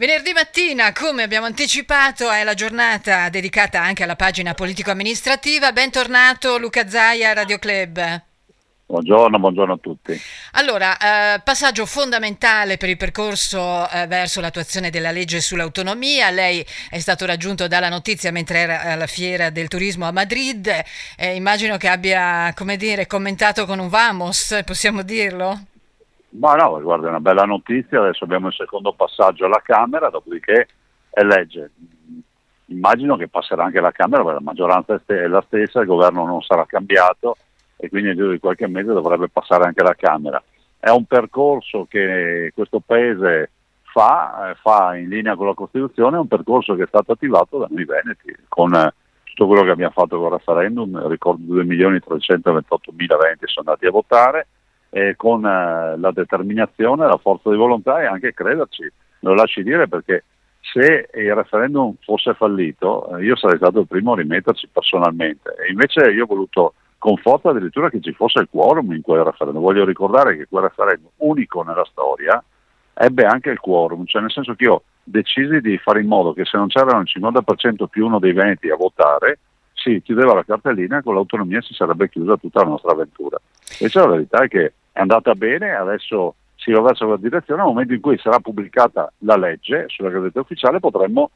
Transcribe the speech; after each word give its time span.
Venerdì 0.00 0.32
mattina, 0.32 0.94
come 0.94 1.22
abbiamo 1.24 1.44
anticipato, 1.44 2.30
è 2.30 2.42
la 2.42 2.54
giornata 2.54 3.28
dedicata 3.28 3.82
anche 3.82 4.02
alla 4.02 4.16
pagina 4.16 4.54
politico-amministrativa. 4.54 5.72
Bentornato 5.72 6.56
Luca 6.56 6.88
Zaia, 6.88 7.34
Radio 7.34 7.58
Club. 7.58 8.22
Buongiorno, 8.86 9.38
buongiorno 9.38 9.74
a 9.74 9.76
tutti. 9.76 10.18
Allora, 10.52 11.34
eh, 11.34 11.40
passaggio 11.40 11.84
fondamentale 11.84 12.78
per 12.78 12.88
il 12.88 12.96
percorso 12.96 13.86
eh, 13.90 14.06
verso 14.06 14.40
l'attuazione 14.40 14.88
della 14.88 15.10
legge 15.10 15.42
sull'autonomia. 15.42 16.30
Lei 16.30 16.64
è 16.88 16.98
stato 16.98 17.26
raggiunto 17.26 17.68
dalla 17.68 17.90
notizia 17.90 18.32
mentre 18.32 18.58
era 18.58 18.80
alla 18.80 19.06
fiera 19.06 19.50
del 19.50 19.68
turismo 19.68 20.06
a 20.06 20.12
Madrid. 20.12 20.66
Eh, 21.18 21.34
immagino 21.34 21.76
che 21.76 21.88
abbia, 21.88 22.54
come 22.56 22.78
dire, 22.78 23.06
commentato 23.06 23.66
con 23.66 23.78
un 23.78 23.90
vamos, 23.90 24.62
possiamo 24.64 25.02
dirlo? 25.02 25.66
Ma 26.30 26.54
no, 26.54 26.80
guarda, 26.80 27.06
è 27.06 27.10
una 27.10 27.20
bella 27.20 27.44
notizia, 27.44 28.00
adesso 28.00 28.24
abbiamo 28.24 28.48
il 28.48 28.54
secondo 28.54 28.92
passaggio 28.92 29.46
alla 29.46 29.62
Camera, 29.62 30.10
dopodiché 30.10 30.68
è 31.10 31.22
legge. 31.22 31.70
Immagino 32.66 33.16
che 33.16 33.28
passerà 33.28 33.64
anche 33.64 33.78
alla 33.78 33.90
Camera, 33.90 34.22
perché 34.22 34.38
la 34.38 34.44
maggioranza 34.44 35.00
è 35.04 35.26
la 35.26 35.42
stessa, 35.46 35.80
il 35.80 35.86
governo 35.86 36.24
non 36.24 36.40
sarà 36.42 36.64
cambiato 36.66 37.36
e 37.76 37.88
quindi 37.88 38.14
nel 38.14 38.30
di 38.30 38.38
qualche 38.38 38.68
mese 38.68 38.92
dovrebbe 38.92 39.28
passare 39.28 39.64
anche 39.64 39.80
alla 39.80 39.94
Camera. 39.94 40.40
È 40.78 40.90
un 40.90 41.04
percorso 41.04 41.86
che 41.88 42.52
questo 42.54 42.80
Paese 42.80 43.50
fa, 43.82 44.50
eh, 44.50 44.54
fa 44.54 44.96
in 44.96 45.08
linea 45.08 45.34
con 45.34 45.46
la 45.46 45.54
Costituzione, 45.54 46.16
è 46.16 46.20
un 46.20 46.28
percorso 46.28 46.74
che 46.74 46.84
è 46.84 46.86
stato 46.86 47.12
attivato 47.12 47.58
da 47.58 47.66
noi 47.68 47.84
Veneti, 47.84 48.34
con 48.46 48.72
eh, 48.74 48.94
tutto 49.24 49.46
quello 49.46 49.62
che 49.62 49.70
abbiamo 49.70 49.92
fatto 49.92 50.16
con 50.18 50.26
il 50.26 50.38
referendum, 50.38 51.08
ricordo 51.08 51.54
2.328.000 51.54 53.18
Veneti 53.18 53.46
sono 53.46 53.70
andati 53.70 53.86
a 53.86 53.90
votare, 53.90 54.46
eh, 54.90 55.14
con 55.16 55.44
eh, 55.44 55.96
la 55.96 56.10
determinazione, 56.12 57.06
la 57.06 57.18
forza 57.18 57.50
di 57.50 57.56
volontà 57.56 58.02
e 58.02 58.06
anche 58.06 58.34
crederci. 58.34 58.90
Lo 59.20 59.34
lasci 59.34 59.62
dire 59.62 59.88
perché 59.88 60.24
se 60.60 61.08
il 61.14 61.34
referendum 61.34 61.94
fosse 62.02 62.34
fallito 62.34 63.16
eh, 63.16 63.24
io 63.24 63.36
sarei 63.36 63.56
stato 63.56 63.80
il 63.80 63.86
primo 63.86 64.12
a 64.12 64.16
rimetterci 64.16 64.68
personalmente 64.70 65.54
e 65.56 65.70
invece 65.70 66.10
io 66.10 66.24
ho 66.24 66.26
voluto 66.26 66.74
con 66.98 67.16
forza 67.16 67.48
addirittura 67.48 67.88
che 67.88 68.00
ci 68.00 68.12
fosse 68.12 68.40
il 68.40 68.48
quorum 68.50 68.92
in 68.92 69.00
quel 69.00 69.22
referendum. 69.22 69.62
Voglio 69.62 69.84
ricordare 69.84 70.36
che 70.36 70.46
quel 70.46 70.64
referendum 70.64 71.08
unico 71.18 71.62
nella 71.62 71.86
storia 71.90 72.42
ebbe 72.92 73.24
anche 73.24 73.48
il 73.48 73.58
quorum, 73.58 74.04
cioè 74.04 74.20
nel 74.20 74.30
senso 74.30 74.54
che 74.54 74.64
io 74.64 74.82
decisi 75.02 75.60
di 75.60 75.78
fare 75.78 76.00
in 76.00 76.06
modo 76.06 76.34
che 76.34 76.44
se 76.44 76.58
non 76.58 76.66
c'erano 76.68 77.00
il 77.00 77.08
50% 77.10 77.86
più 77.86 78.04
uno 78.04 78.18
dei 78.18 78.34
veneti 78.34 78.68
a 78.68 78.76
votare, 78.76 79.38
si 79.72 80.02
chiudeva 80.02 80.34
la 80.34 80.44
cartellina 80.44 80.98
e 80.98 81.02
con 81.02 81.14
l'autonomia 81.14 81.62
si 81.62 81.72
sarebbe 81.72 82.10
chiusa 82.10 82.36
tutta 82.36 82.60
la 82.62 82.68
nostra 82.68 82.92
avventura. 82.92 83.38
Invece 83.78 83.98
la 83.98 84.06
verità 84.06 84.42
è 84.42 84.48
che 84.48 84.74
è 84.92 85.00
andata 85.00 85.34
bene, 85.34 85.74
adesso 85.74 86.34
si 86.56 86.72
va 86.72 86.82
verso 86.82 87.04
quella 87.04 87.20
direzione, 87.20 87.62
nel 87.62 87.70
momento 87.70 87.94
in 87.94 88.00
cui 88.00 88.18
sarà 88.18 88.38
pubblicata 88.38 89.12
la 89.18 89.36
legge 89.36 89.86
sulla 89.88 90.10
Gazzetta 90.10 90.40
Ufficiale 90.40 90.78
potremmo 90.78 91.30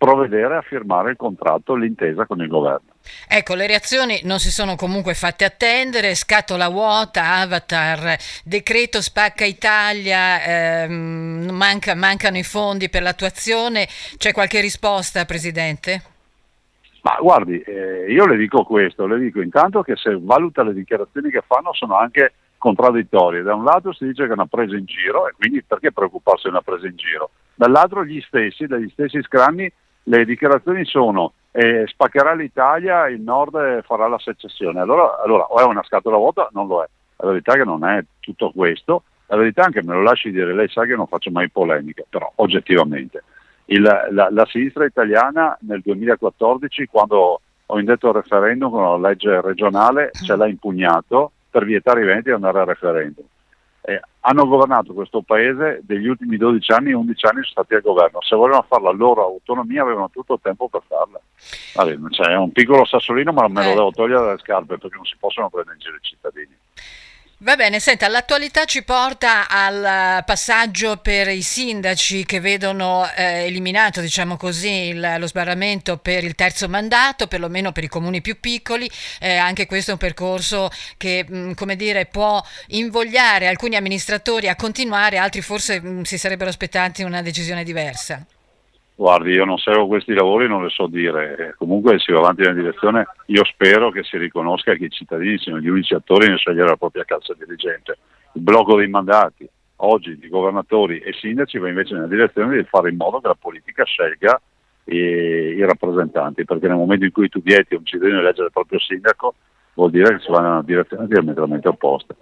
provvedere 0.00 0.56
a 0.56 0.62
firmare 0.62 1.10
il 1.10 1.16
contratto, 1.18 1.74
l'intesa 1.74 2.24
con 2.24 2.40
il 2.40 2.48
governo. 2.48 2.92
Ecco, 3.28 3.54
le 3.54 3.66
reazioni 3.66 4.20
non 4.24 4.38
si 4.38 4.50
sono 4.50 4.74
comunque 4.74 5.12
fatte 5.12 5.44
attendere, 5.44 6.14
scatola 6.14 6.70
vuota, 6.70 7.34
avatar, 7.34 8.16
decreto 8.42 9.02
spacca 9.02 9.44
Italia, 9.44 10.42
ehm, 10.42 11.50
manca, 11.52 11.94
mancano 11.94 12.38
i 12.38 12.42
fondi 12.42 12.88
per 12.88 13.02
l'attuazione, 13.02 13.86
c'è 14.16 14.32
qualche 14.32 14.62
risposta 14.62 15.26
Presidente? 15.26 16.02
Ma 17.02 17.18
guardi, 17.20 17.60
eh, 17.60 18.10
io 18.10 18.26
le 18.26 18.36
dico 18.38 18.64
questo, 18.64 19.06
le 19.06 19.18
dico 19.18 19.42
intanto 19.42 19.82
che 19.82 19.96
se 19.96 20.16
valuta 20.18 20.62
le 20.62 20.72
dichiarazioni 20.72 21.30
che 21.30 21.42
fanno 21.46 21.74
sono 21.74 21.98
anche 21.98 22.32
contraddittorie. 22.60 23.42
Da 23.42 23.54
un 23.54 23.64
lato 23.64 23.92
si 23.92 24.04
dice 24.04 24.24
che 24.24 24.30
è 24.30 24.34
una 24.34 24.46
presa 24.46 24.76
in 24.76 24.84
giro 24.84 25.26
e 25.26 25.32
quindi 25.36 25.62
perché 25.62 25.92
preoccuparsi 25.92 26.42
di 26.44 26.50
una 26.50 26.60
presa 26.60 26.86
in 26.86 26.96
giro? 26.96 27.30
Dall'altro 27.54 28.04
gli 28.04 28.20
stessi, 28.20 28.66
dagli 28.66 28.88
stessi 28.90 29.20
scranni, 29.22 29.72
le 30.04 30.24
dichiarazioni 30.26 30.84
sono 30.84 31.32
eh, 31.52 31.84
spaccherà 31.86 32.34
l'Italia, 32.34 33.08
il 33.08 33.22
nord 33.22 33.82
farà 33.82 34.06
la 34.08 34.18
secessione. 34.18 34.78
Allora, 34.78 35.20
allora 35.22 35.44
o 35.44 35.58
è 35.58 35.64
una 35.64 35.82
scatola 35.82 36.16
vuota, 36.16 36.48
non 36.52 36.66
lo 36.66 36.82
è. 36.82 36.88
La 37.16 37.28
verità 37.28 37.54
è 37.54 37.56
che 37.56 37.64
non 37.64 37.84
è 37.84 38.04
tutto 38.20 38.52
questo. 38.54 39.04
La 39.26 39.36
verità 39.36 39.66
è 39.66 39.70
che 39.70 39.82
me 39.82 39.94
lo 39.94 40.02
lasci 40.02 40.30
dire, 40.30 40.54
lei 40.54 40.68
sa 40.68 40.84
che 40.84 40.96
non 40.96 41.06
faccio 41.06 41.30
mai 41.30 41.48
polemiche, 41.48 42.04
però 42.08 42.30
oggettivamente. 42.36 43.24
Il, 43.66 43.82
la, 43.82 44.28
la 44.30 44.46
sinistra 44.46 44.84
italiana 44.84 45.56
nel 45.62 45.80
2014, 45.80 46.86
quando 46.86 47.40
ho 47.66 47.78
indetto 47.78 48.08
il 48.08 48.14
referendum 48.14 48.70
con 48.70 48.82
la 48.82 49.08
legge 49.08 49.40
regionale, 49.40 50.10
ce 50.12 50.36
l'ha 50.36 50.46
impugnato 50.46 51.32
per 51.50 51.64
vietare 51.64 52.02
i 52.02 52.04
Veneti 52.04 52.28
di 52.28 52.34
andare 52.34 52.60
al 52.60 52.66
referendum. 52.66 53.24
Eh, 53.82 54.00
hanno 54.20 54.46
governato 54.46 54.92
questo 54.92 55.22
paese 55.22 55.80
degli 55.82 56.06
ultimi 56.06 56.36
12 56.36 56.72
anni, 56.72 56.92
11 56.92 57.26
anni 57.26 57.42
sono 57.42 57.64
stati 57.64 57.74
al 57.74 57.80
governo. 57.80 58.20
Se 58.20 58.36
volevano 58.36 58.66
fare 58.68 58.82
la 58.82 58.90
loro 58.90 59.24
autonomia 59.24 59.82
avevano 59.82 60.10
tutto 60.10 60.34
il 60.34 60.40
tempo 60.42 60.68
per 60.68 60.82
farla. 60.86 61.20
Vabbè, 61.74 62.10
cioè, 62.10 62.28
è 62.28 62.36
un 62.36 62.52
piccolo 62.52 62.84
sassolino, 62.84 63.32
ma 63.32 63.48
me 63.48 63.64
lo 63.64 63.70
eh. 63.70 63.74
devo 63.74 63.90
togliere 63.90 64.24
dalle 64.24 64.38
scarpe 64.38 64.76
perché 64.78 64.96
non 64.96 65.06
si 65.06 65.16
possono 65.18 65.48
prendere 65.48 65.76
in 65.76 65.82
giro 65.82 65.96
i 65.96 66.02
cittadini. 66.02 66.56
Va 67.42 67.56
bene, 67.56 67.80
senta, 67.80 68.06
l'attualità 68.08 68.66
ci 68.66 68.82
porta 68.82 69.48
al 69.48 70.22
passaggio 70.26 70.98
per 70.98 71.28
i 71.28 71.40
sindaci 71.40 72.26
che 72.26 72.38
vedono 72.38 73.10
eh, 73.16 73.46
eliminato, 73.46 74.02
diciamo 74.02 74.36
così, 74.36 74.88
il, 74.88 75.16
lo 75.18 75.26
sbarramento 75.26 75.96
per 75.96 76.22
il 76.22 76.34
terzo 76.34 76.68
mandato, 76.68 77.28
perlomeno 77.28 77.72
per 77.72 77.84
i 77.84 77.88
comuni 77.88 78.20
più 78.20 78.38
piccoli. 78.40 78.90
Eh, 79.18 79.36
anche 79.36 79.64
questo 79.64 79.88
è 79.88 79.94
un 79.94 79.98
percorso 79.98 80.70
che, 80.98 81.24
mh, 81.26 81.36
mm, 81.38 81.52
come 81.52 81.76
dire, 81.76 82.04
può 82.04 82.44
invogliare 82.68 83.48
alcuni 83.48 83.76
amministratori 83.76 84.46
a 84.46 84.54
continuare, 84.54 85.16
altri 85.16 85.40
forse 85.40 85.80
mh, 85.80 85.88
mm, 85.88 86.02
si 86.02 86.18
sarebbero 86.18 86.50
aspettati 86.50 87.02
una 87.02 87.22
decisione 87.22 87.64
diversa. 87.64 88.22
Guardi, 89.00 89.30
io 89.30 89.46
non 89.46 89.56
seguo 89.56 89.86
questi 89.86 90.12
lavori, 90.12 90.46
non 90.46 90.62
le 90.62 90.68
so 90.68 90.86
dire. 90.86 91.54
Comunque 91.56 91.98
si 91.98 92.12
va 92.12 92.18
avanti 92.18 92.42
nella 92.42 92.52
direzione. 92.52 93.06
Io 93.28 93.42
spero 93.46 93.88
che 93.90 94.02
si 94.02 94.18
riconosca 94.18 94.74
che 94.74 94.84
i 94.84 94.90
cittadini 94.90 95.38
siano 95.38 95.58
gli 95.58 95.68
unici 95.68 95.94
attori 95.94 96.28
nel 96.28 96.36
scegliere 96.36 96.68
la 96.68 96.76
propria 96.76 97.04
cassa 97.04 97.32
dirigente. 97.32 97.96
Il 98.34 98.42
blocco 98.42 98.76
dei 98.76 98.88
mandati 98.88 99.48
oggi 99.76 100.18
di 100.18 100.28
governatori 100.28 100.98
e 100.98 101.14
sindaci 101.14 101.56
va 101.56 101.70
invece 101.70 101.94
nella 101.94 102.08
direzione 102.08 102.58
di 102.58 102.64
fare 102.64 102.90
in 102.90 102.96
modo 102.96 103.20
che 103.20 103.28
la 103.28 103.38
politica 103.40 103.84
scelga 103.84 104.38
i, 104.84 104.96
i 104.96 105.64
rappresentanti, 105.64 106.44
perché 106.44 106.68
nel 106.68 106.76
momento 106.76 107.06
in 107.06 107.12
cui 107.12 107.30
tu 107.30 107.40
vieti 107.40 107.72
a 107.72 107.78
un 107.78 107.86
cittadino 107.86 108.18
di 108.18 108.24
eleggere 108.24 108.48
il 108.48 108.52
proprio 108.52 108.78
sindaco, 108.80 109.34
vuol 109.74 109.90
dire 109.90 110.16
che 110.16 110.22
si 110.22 110.30
va 110.30 110.40
in 110.40 110.44
una 110.46 110.62
direzione 110.62 111.06
diametralmente 111.06 111.68
opposta. 111.68 112.14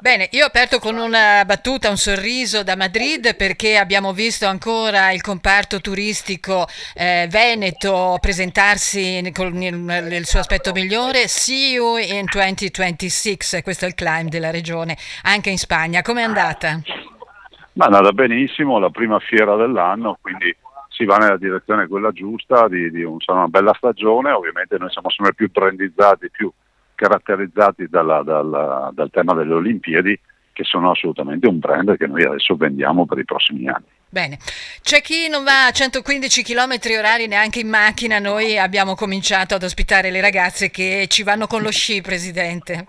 Bene, 0.00 0.28
io 0.32 0.44
ho 0.44 0.48
aperto 0.48 0.78
con 0.78 0.96
una 0.96 1.44
battuta, 1.46 1.88
un 1.88 1.96
sorriso 1.96 2.62
da 2.62 2.76
Madrid 2.76 3.36
perché 3.36 3.78
abbiamo 3.78 4.12
visto 4.12 4.46
ancora 4.46 5.10
il 5.12 5.22
comparto 5.22 5.80
turistico 5.80 6.66
eh, 6.94 7.26
veneto 7.30 8.18
presentarsi 8.20 9.32
con 9.34 9.60
il 9.62 10.26
suo 10.26 10.40
aspetto 10.40 10.72
migliore. 10.72 11.26
See 11.28 11.72
you 11.72 11.96
in 11.96 12.26
2026, 12.30 13.62
questo 13.62 13.86
è 13.86 13.88
il 13.88 13.94
climb 13.94 14.28
della 14.28 14.50
regione, 14.50 14.96
anche 15.22 15.50
in 15.50 15.58
Spagna. 15.58 16.02
Come 16.02 16.20
è 16.20 16.24
andata? 16.24 16.80
Ma 17.72 17.84
è 17.84 17.86
andata 17.86 18.12
benissimo, 18.12 18.78
la 18.78 18.90
prima 18.90 19.18
fiera 19.20 19.56
dell'anno, 19.56 20.18
quindi 20.20 20.54
si 20.88 21.04
va 21.04 21.16
nella 21.16 21.36
direzione 21.36 21.88
quella 21.88 22.12
giusta 22.12 22.68
di, 22.68 22.90
di 22.90 23.02
un, 23.02 23.16
una 23.26 23.48
bella 23.48 23.74
stagione, 23.74 24.30
ovviamente 24.30 24.76
noi 24.78 24.90
siamo 24.90 25.10
sempre 25.10 25.34
più 25.34 25.50
trendizzati, 25.50 26.30
più 26.30 26.52
caratterizzati 26.94 27.88
dalla, 27.88 28.22
dalla, 28.22 28.90
dal 28.92 29.10
tema 29.10 29.34
delle 29.34 29.54
Olimpiadi 29.54 30.18
che 30.52 30.64
sono 30.64 30.92
assolutamente 30.92 31.48
un 31.48 31.58
brand 31.58 31.96
che 31.96 32.06
noi 32.06 32.22
adesso 32.24 32.54
vendiamo 32.54 33.06
per 33.06 33.18
i 33.18 33.24
prossimi 33.24 33.68
anni. 33.68 33.86
Bene, 34.08 34.38
c'è 34.80 35.02
chi 35.02 35.28
non 35.28 35.42
va 35.42 35.66
a 35.66 35.70
115 35.72 36.44
km 36.44 36.76
orari 36.96 37.26
neanche 37.26 37.58
in 37.58 37.68
macchina, 37.68 38.20
noi 38.20 38.56
abbiamo 38.56 38.94
cominciato 38.94 39.56
ad 39.56 39.64
ospitare 39.64 40.12
le 40.12 40.20
ragazze 40.20 40.70
che 40.70 41.06
ci 41.08 41.24
vanno 41.24 41.48
con 41.48 41.62
lo 41.62 41.72
sci, 41.72 42.00
Presidente. 42.00 42.86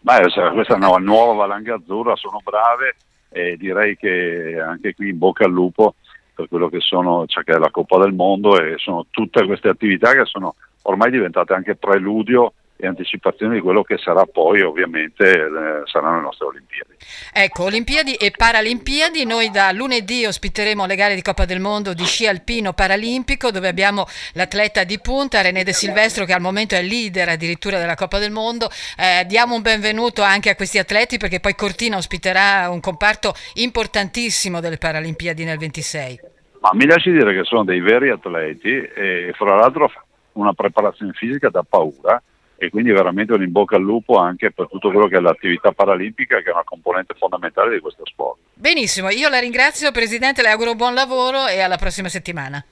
Beh, 0.00 0.20
questa 0.52 0.72
è 0.72 0.76
una 0.76 0.96
nuova 0.96 1.34
valanga 1.34 1.74
azzurra, 1.74 2.16
sono 2.16 2.40
brave 2.42 2.96
e 3.28 3.56
direi 3.58 3.96
che 3.96 4.58
anche 4.58 4.94
qui 4.94 5.10
in 5.10 5.18
bocca 5.18 5.44
al 5.44 5.50
lupo 5.50 5.96
per 6.34 6.48
quello 6.48 6.68
che 6.68 6.80
sono, 6.80 7.26
cioè 7.26 7.44
che 7.44 7.52
è 7.52 7.58
la 7.58 7.70
Coppa 7.70 7.98
del 7.98 8.12
Mondo 8.12 8.58
e 8.58 8.74
sono 8.78 9.06
tutte 9.10 9.44
queste 9.44 9.68
attività 9.68 10.12
che 10.12 10.24
sono 10.24 10.54
ormai 10.82 11.10
diventate 11.10 11.52
anche 11.52 11.76
preludio 11.76 12.54
e 12.84 12.88
anticipazione 12.88 13.54
di 13.54 13.60
quello 13.60 13.82
che 13.82 13.98
sarà 13.98 14.24
poi 14.26 14.60
ovviamente 14.60 15.24
eh, 15.24 15.82
saranno 15.84 16.16
le 16.16 16.22
nostre 16.22 16.46
Olimpiadi. 16.46 16.94
Ecco, 17.32 17.64
Olimpiadi 17.64 18.14
e 18.14 18.30
Paralimpiadi, 18.30 19.24
noi 19.24 19.50
da 19.50 19.72
lunedì 19.72 20.24
ospiteremo 20.24 20.86
le 20.86 20.94
gare 20.94 21.14
di 21.14 21.22
Coppa 21.22 21.44
del 21.44 21.60
Mondo 21.60 21.94
di 21.94 22.04
sci 22.04 22.26
alpino 22.26 22.72
paralimpico 22.72 23.50
dove 23.50 23.68
abbiamo 23.68 24.06
l'atleta 24.34 24.84
di 24.84 25.00
punta 25.00 25.40
René 25.40 25.64
De 25.64 25.72
Silvestro 25.72 26.24
che 26.24 26.32
al 26.32 26.40
momento 26.40 26.74
è 26.74 26.82
leader 26.82 27.30
addirittura 27.30 27.78
della 27.78 27.94
Coppa 27.94 28.18
del 28.18 28.30
Mondo. 28.30 28.68
Eh, 28.96 29.24
diamo 29.26 29.54
un 29.54 29.62
benvenuto 29.62 30.22
anche 30.22 30.50
a 30.50 30.54
questi 30.54 30.78
atleti 30.78 31.18
perché 31.18 31.40
poi 31.40 31.54
Cortina 31.54 31.96
ospiterà 31.96 32.68
un 32.70 32.80
comparto 32.80 33.32
importantissimo 33.54 34.60
delle 34.60 34.78
Paralimpiadi 34.78 35.44
nel 35.44 35.58
26. 35.58 36.20
Ma 36.60 36.70
mi 36.72 36.86
lasci 36.86 37.10
dire 37.10 37.34
che 37.34 37.44
sono 37.44 37.64
dei 37.64 37.80
veri 37.80 38.08
atleti 38.08 38.70
e 38.70 39.32
fra 39.36 39.54
l'altro 39.54 39.90
una 40.32 40.52
preparazione 40.52 41.12
fisica 41.12 41.48
da 41.50 41.62
paura 41.62 42.22
e 42.56 42.70
quindi 42.70 42.92
veramente 42.92 43.32
un 43.32 43.42
in 43.42 43.52
bocca 43.52 43.76
al 43.76 43.82
lupo 43.82 44.16
anche 44.16 44.52
per 44.52 44.68
tutto 44.68 44.90
quello 44.90 45.06
che 45.06 45.16
è 45.16 45.20
l'attività 45.20 45.72
paralimpica 45.72 46.40
che 46.40 46.50
è 46.50 46.52
una 46.52 46.64
componente 46.64 47.14
fondamentale 47.18 47.74
di 47.74 47.80
questo 47.80 48.06
sport. 48.06 48.38
Benissimo, 48.54 49.10
io 49.10 49.28
la 49.28 49.38
ringrazio 49.38 49.90
Presidente, 49.92 50.42
le 50.42 50.48
auguro 50.48 50.74
buon 50.74 50.94
lavoro 50.94 51.46
e 51.46 51.60
alla 51.60 51.76
prossima 51.76 52.08
settimana. 52.08 52.64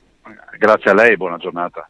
Grazie 0.59 0.91
a 0.91 0.95
lei, 0.95 1.17
buona 1.17 1.37
giornata. 1.37 1.89